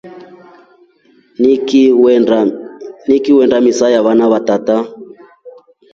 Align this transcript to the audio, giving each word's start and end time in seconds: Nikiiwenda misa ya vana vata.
Nikiiwenda 3.07 3.55
misa 3.61 3.87
ya 3.89 4.01
vana 4.05 4.25
vata. 4.31 4.77